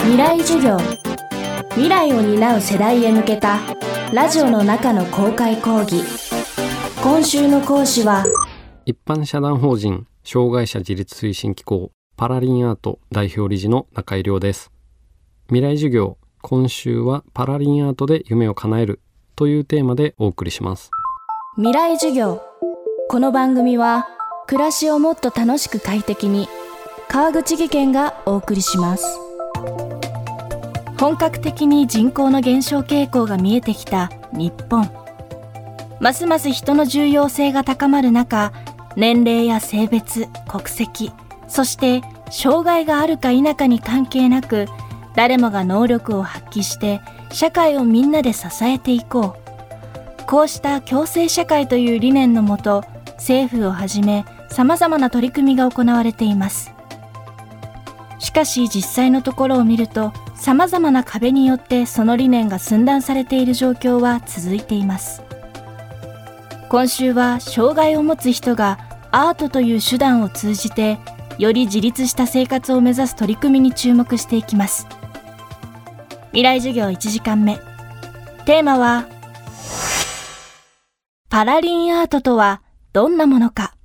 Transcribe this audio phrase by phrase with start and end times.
[0.00, 0.78] 未来授業。
[1.70, 3.58] 未来を担う世代へ向けた
[4.12, 6.02] ラジオの中の公開講義。
[7.02, 8.24] 今週の講師は
[8.86, 14.70] 一般社団法人障害者自立推進機構パラリンアート代表理事の中井亮です。
[15.48, 19.00] 未来授業今週はパラリンアートで夢を叶える
[19.36, 20.90] というテーマでお送りします。
[21.56, 22.42] 未来授業。
[23.08, 24.06] この番組は
[24.46, 26.48] 暮らしをもっと楽しく快適に
[27.08, 29.27] 川口義賢がお送りします
[30.98, 34.90] 本格的に人口の減少傾向が見えてきた日本。
[36.00, 38.52] ますます人の重要性が高まる中
[38.96, 41.12] 年齢や性別国籍
[41.48, 44.66] そして障害があるか否かに関係なく
[45.16, 47.00] 誰もが能力を発揮して
[47.32, 49.48] 社会をみんなで支えていこう。
[50.26, 52.84] こうした共生社会という理念のもと
[53.14, 56.77] 政府をはじめ様々な取り組みが行われています。
[58.28, 65.22] しかし実際のところを見ると様々な壁によってその理念が寸断されている状況は続いています。
[66.68, 68.78] 今週は障害を持つ人が
[69.10, 70.98] アートという手段を通じて
[71.38, 74.86] より自立した生活を目指す取り組みに注目していきます。
[76.32, 77.56] 未来授業1時間目。
[78.44, 79.06] テーマは
[81.30, 82.60] パラリンアートとは
[82.92, 83.77] どんなものか。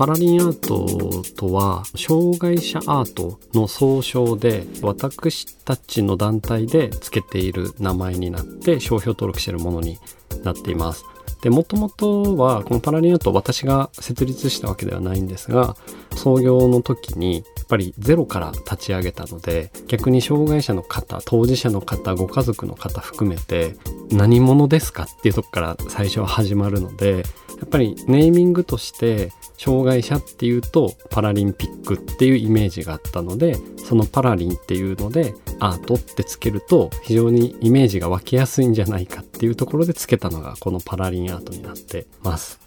[0.00, 9.98] パラリンアートとは障害者アートの総称で私たちの団体で付けている名前になって商標登録しているものに
[10.42, 11.04] なっています。
[11.42, 15.76] でもともとはこのパラリンアート私が設立したわけではないんですが
[16.14, 23.76] 創業の時にやっぱりゼロから立ち上げたので逆に障害者の方当事者の方ご家族の方含めて
[24.10, 27.24] 何者ですかっていうとこから最初は始まるので
[27.60, 42.60] やっぱりネーミングとして障害者っていうとパラリンピックっていうイメージがあったのでそのパラリンっていうのでアートってつけると非常にイメージが湧きやすいんじゃないかっていうところでつけたのがこのパラリンアートになってます。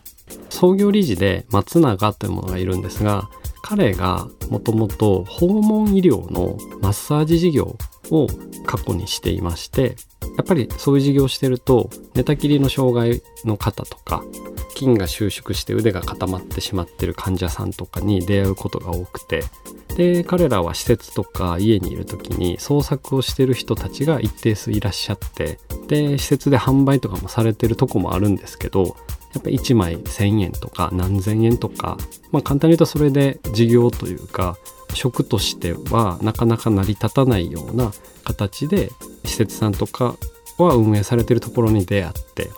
[0.50, 3.30] 創業理事で松永というものがいるんですが
[3.62, 7.78] 彼がもともと訪問医療のマッサージ事業
[8.12, 8.28] を
[8.66, 9.96] 過去にしていまして
[10.38, 14.24] やっぱりそういう事業をしてると寝たきりの障害の方とか
[14.74, 19.44] 筋が収縮して腕が固まってしまってる患者さんとかに出会うことが多くて
[19.96, 28.84] で彼らは施設とか家にいる時に創作をしてる人たちが一定数いらっしゃってで施設で販売とかもされてるとこもあるんですけど
[29.34, 31.98] やっぱ1枚1,000円とか何千円とか
[32.32, 34.58] まあ簡単に言うとそれで事業というか
[34.94, 37.92] 職としてはなかなか成り立たないような
[38.24, 38.92] 形で
[39.34, 40.16] 施設さんとか
[40.60, 42.50] は運営されてるところに出会って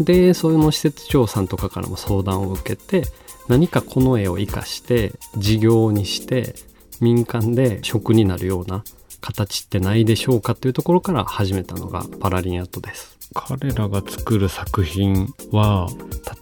[0.00, 3.04] でその施設長さんとかからも相談を受けて
[3.46, 6.56] 何かこの絵を生かして事業にして
[7.00, 8.82] 民間で職になるような
[9.24, 13.18] 形ってないでしょうかというところから始めたのがパラリンアートです。
[13.32, 15.88] 彼らが作る作品は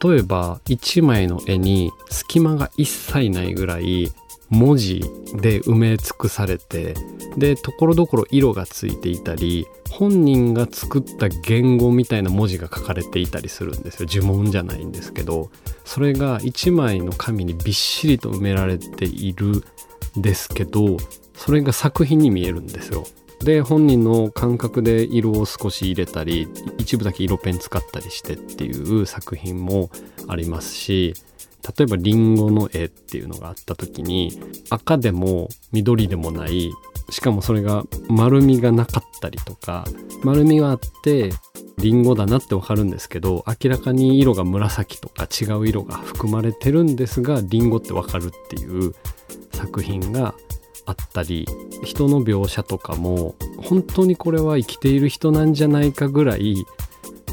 [0.02, 4.12] 例えば1枚の絵に隙間が一切ないぐらい
[4.50, 5.00] 文字
[5.36, 6.94] で埋め尽くされて
[7.38, 14.08] でところどころ色がついていたり本人が作った言語みたいな文字が書かれていたりするんですよ。
[14.10, 15.50] 呪文じゃないんですけど
[15.84, 19.64] それが1枚の紙にびっしりと埋められている
[20.18, 20.96] んですけど
[21.36, 23.04] それが作品に見えるんですよ。
[23.40, 26.48] で本人の感覚で色を少し入れたり
[26.78, 29.90] 一部だけ色ペン使ったりしてっていう作品も
[30.28, 31.14] ありますし
[31.76, 34.40] 例えばリンゴの絵っていうのがあった時に
[34.70, 36.70] 赤でも緑でもない
[37.10, 39.86] しかもそれが丸みがなかったりとか
[40.22, 41.30] 丸みはあって
[41.78, 48.94] リンゴだなってわかるんですけど明らかに色が紫とか違う色が含まれてるんですがリンゴってわかるっていう
[49.52, 50.34] 作品が
[50.86, 51.46] あったり
[51.82, 56.64] 人の描写とかも本当にこれは生きている人なんじゃないかぐらい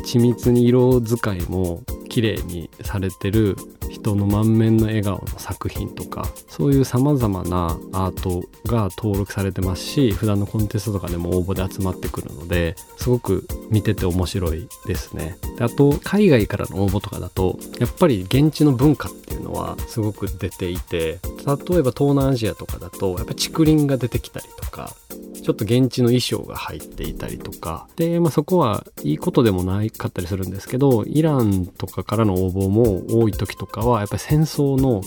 [0.06, 3.56] 緻密に色使いも綺麗にされてる
[3.90, 15.38] 人の満面の笑顔の作品とかそういうさまざまなアートが登録されてますし普段のコンテストとかでも応募で集まってくるのですごく見てて面白いですね。
[15.58, 21.20] であと海外からの応募とかだとやっぱり現地の文化っていうのはすごく出ていて
[21.58, 24.94] 例えば東南アジアとかだとやっぱ竹林が出てきたりとか
[25.42, 35.02] ちょっと現地の衣装が入っていたりとかで、まあ、そこはいいことでもないかったりするんですけどイランとかからの応募も多い時とかはやっぱり戦争の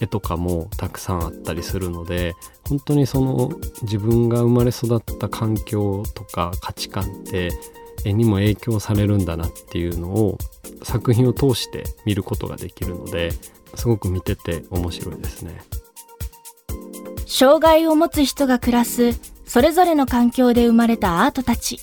[0.00, 2.34] 絵とかもたくさんあったりするので
[2.68, 3.50] 本当にその
[3.82, 7.50] 自分が生まれ育った環境とか価値観って
[8.04, 10.38] 絵にも影響されるんだなっていうのを
[10.82, 13.32] 作品を通して見ることができるので
[13.74, 15.60] すごく見てて面白いですね。
[17.28, 19.12] 障害を持つ人が暮らす
[19.44, 21.78] それぞれの環境で生まれたアートたち。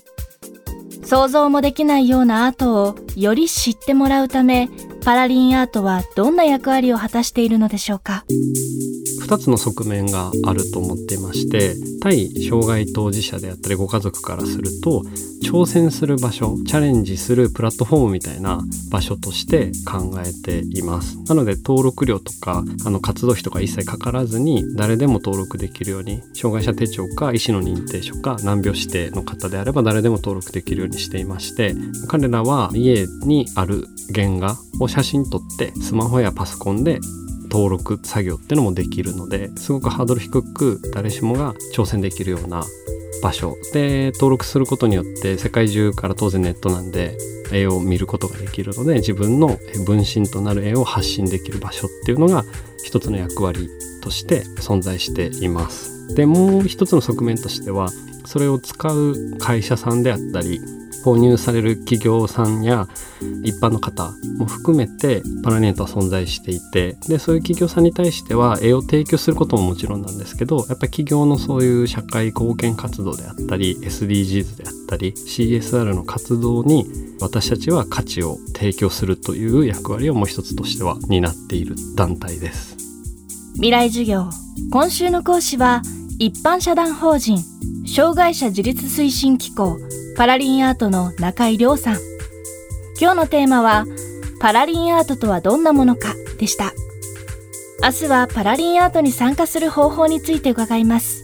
[1.03, 4.69] 想像もできないようなアートをより知ってもらうため、
[5.05, 8.25] パラリンアートはどんな役割を果たしているのでしょうか
[9.21, 15.03] ？2つの側面があると思っていまして対障害当事者であったりご家族からすると
[15.43, 21.19] 挑戦する場所チャレンジするプラットフォームみたいな場所として考えています。
[21.27, 31.75] なので登録料とかあの活動費とか一切かからずに誰でも登録できるように障害者手帳か医師の認定書か難病指定の方であれば誰でも登録できるようにしていまして
[32.07, 37.01] 彼らは家にある原画を写真撮ってスマホやパソコンで
[37.51, 42.63] 登録作業ってのもできるのですごくハードル低く誰しもが挑戦できるような
[43.21, 47.17] 場所で登録することによって世界中から当然ネットなんで
[47.51, 52.45] 絵を見ることができるので自分の分身となる絵を発信できる場所っていうのが
[52.85, 53.69] 一つの役割
[54.01, 56.15] として存在しています。
[56.15, 57.89] でもう一つの側面としては
[58.25, 60.59] それを使う会社さんであったり
[61.03, 62.87] 購入される企業さんや
[63.43, 76.85] 一般の方も含めてパラネットは存在していてでそういう企業さんに対しては絵を提供することももちろんなんですけどやっぱり企業のそういう社会貢献活動であったり SDGs であったり CSR の活動に
[77.21, 82.75] 私たちは価値を提供するという役割をもう一つとしては担っている団体です。
[83.55, 84.29] 未来授業。
[84.71, 85.81] 今週の講師は
[86.19, 87.37] 一般社団法人。
[87.85, 89.79] 障害者自立推進機構
[90.17, 91.99] パラリンアートの中井亮さん。
[92.99, 93.85] 今日のテーマは、
[94.39, 96.71] パラリンアートとはどんなものかでした。
[97.83, 101.23] 明日はパラリンアートに参加する方法について伺います。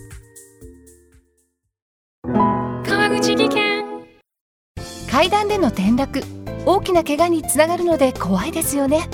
[2.85, 3.85] 川口技研
[5.09, 6.21] 階段での転落、
[6.65, 9.09] 大きな怪我につながるので怖いですよね。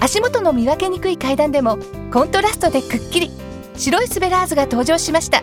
[0.00, 1.78] 足元の見分けにくい階段でも
[2.12, 3.30] コントラストでくっきり
[3.76, 5.42] 白いスベラーズが登場しました。